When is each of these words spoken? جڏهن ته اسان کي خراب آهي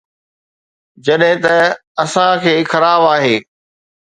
جڏهن 1.05 1.37
ته 1.43 1.55
اسان 2.03 2.31
کي 2.43 2.55
خراب 2.71 3.01
آهي 3.15 3.35